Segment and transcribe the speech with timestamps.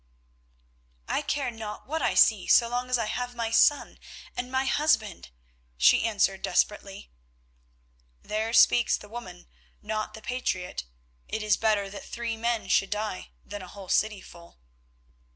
[1.07, 3.99] "I care not what I see so long as I save my son
[4.35, 5.29] and my husband,"
[5.77, 7.11] she answered desperately.
[8.23, 9.45] "There speaks the woman,
[9.79, 10.85] not the patriot.
[11.27, 14.57] It is better that three men should die than a whole city full."